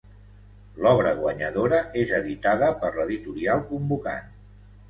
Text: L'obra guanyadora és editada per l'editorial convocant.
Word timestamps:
L'obra 0.85 1.11
guanyadora 1.19 1.83
és 2.05 2.13
editada 2.21 2.73
per 2.81 2.93
l'editorial 2.97 3.63
convocant. 3.75 4.35